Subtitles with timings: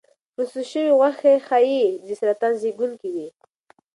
[0.33, 1.81] پروسس شوې غوښې ښایي
[2.19, 3.27] سرطان زېږونکي وي.